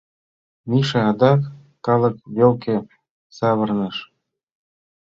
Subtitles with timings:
[0.69, 1.41] Миша адак
[1.85, 2.75] калык велке
[3.37, 3.97] савырныш.